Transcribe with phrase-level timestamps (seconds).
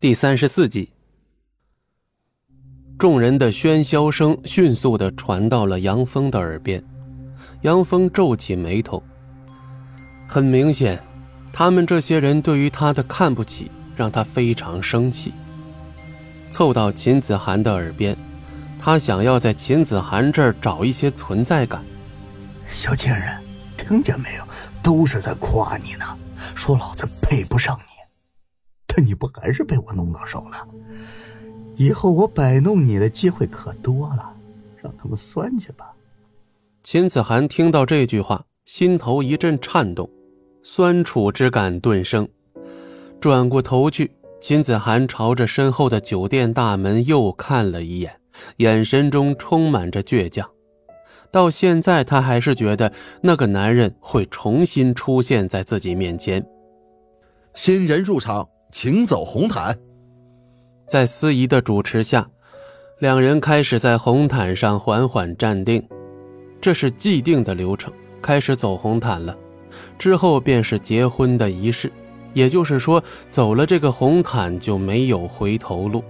[0.00, 0.92] 第三十四集，
[3.00, 6.80] 众人的喧嚣声迅速的传到了杨峰的耳边，
[7.62, 9.02] 杨峰皱起眉头。
[10.28, 11.02] 很明显，
[11.52, 15.34] 他们这些人对于他的看不起，让他非常生气。
[16.48, 18.16] 凑到秦子涵的耳边，
[18.78, 21.84] 他想要在秦子涵这儿找一些存在感。
[22.68, 23.36] 小贱人，
[23.76, 24.44] 听见没有？
[24.80, 26.04] 都是在夸你呢，
[26.54, 27.97] 说老子配不上你。
[28.98, 30.68] 你不还是被我弄到手了？
[31.76, 34.34] 以后我摆弄你的机会可多了，
[34.76, 35.92] 让他们酸去吧。
[36.82, 40.10] 秦子涵听到这句话，心头一阵颤动，
[40.62, 42.28] 酸楚之感顿生。
[43.20, 48.12] 转过头去，秦子涵朝着身后的酒店大门又看了一眼，
[48.56, 50.48] 眼神中充满着倔强。
[51.30, 52.92] 到现在，他还是觉得
[53.22, 56.44] 那个男人会重新出现在自己面前。
[57.54, 58.48] 新人入场。
[58.70, 59.76] 请走红毯。
[60.86, 62.28] 在司仪的主持下，
[62.98, 65.86] 两人开始在红毯上缓缓站定，
[66.60, 67.92] 这是既定的流程。
[68.20, 69.36] 开始走红毯了，
[69.98, 71.90] 之后便是结婚的仪式。
[72.34, 76.02] 也就是说，走了这个红毯就没有回头路。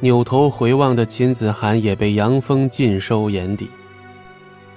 [0.00, 3.70] 扭头回望的秦子涵也被杨峰尽收眼底。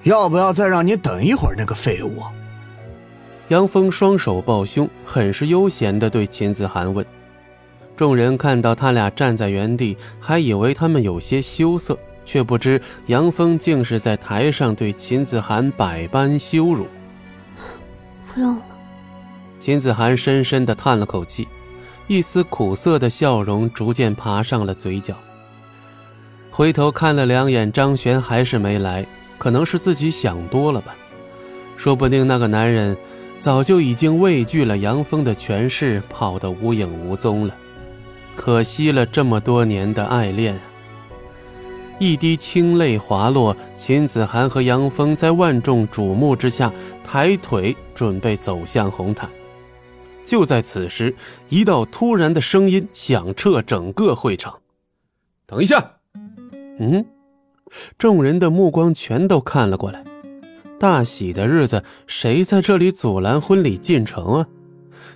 [0.04, 1.56] 要不要再让你等一会儿？
[1.58, 2.22] 那个废物。
[3.48, 7.06] 杨峰双手抱胸，很是悠闲地对秦子涵问。
[7.96, 16.88] 众人看到他俩站在原地，还以为他们有些羞涩，却不知杨峰竟是在台上对秦子涵百般羞辱。
[18.34, 18.62] 不用了。
[19.60, 21.48] 秦子涵深深地叹了口气，
[22.08, 25.16] 一丝苦涩的笑容逐渐爬上了嘴角。
[26.52, 29.06] 回头看了两眼张璇，还是没来，
[29.38, 30.96] 可能是自己想多了吧。
[31.78, 32.96] 说不定那个男人。
[33.38, 37.54] 早就已经畏惧了杨峰的权势，跑得无影无踪了。
[38.36, 40.60] 可惜了这么多年的爱恋。
[41.98, 46.72] 一滴清泪滑落，秦子涵和杨峰在万众瞩目之下
[47.04, 49.30] 抬腿准备走向红毯。
[50.24, 51.16] 就在此时，
[51.48, 54.60] 一道突然的声音响彻整个会场
[55.48, 55.92] ：“等一下！”
[56.80, 57.06] 嗯，
[57.98, 60.04] 众人的目光全都看了过来。
[60.78, 64.48] 大喜的日子，谁在这里阻拦婚礼进程啊？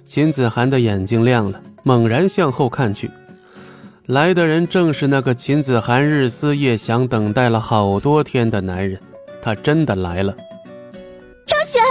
[0.05, 3.09] 秦子涵的眼睛亮了，猛然向后看去，
[4.05, 8.99] 来的人正是那个秦子涵日思夜想、等待了好多天的男人，
[9.41, 10.35] 他真的来了。
[11.45, 11.81] 张璇，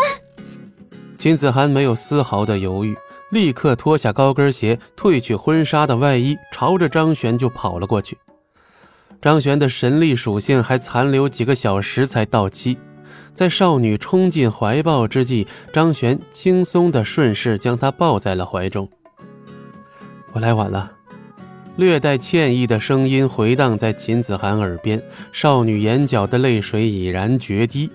[1.17, 2.97] 秦子涵没有丝毫的犹豫，
[3.31, 8.17] 立刻脱下高跟鞋，褪去婚纱的外衣，朝着张璇就跑了过去。
[9.21, 12.79] 张璇的神力属性还残留几个小时才到期。
[13.33, 18.89] 在少女冲进怀抱之际，张璇轻松的顺势将她抱在了怀中。
[20.33, 20.97] 我来晚了，
[21.77, 25.03] 略带歉意的声音回荡在秦子涵耳边，
[25.33, 27.91] 少女眼角的泪水已然决堤。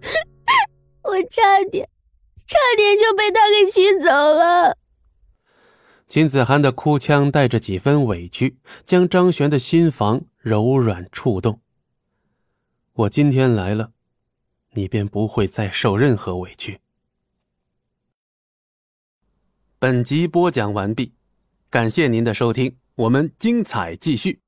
[1.04, 1.88] 我差点，
[2.46, 4.76] 差点就被他给娶走了。
[6.08, 11.60] 秦子涵的哭腔带着几分委屈，将张璇的心房柔软触动。
[12.94, 13.92] 我今天来了。
[14.72, 16.78] 你便不会再受任何委屈。
[19.80, 21.12] 本集播讲完毕，
[21.70, 24.40] 感谢您的收听，我们精彩继续。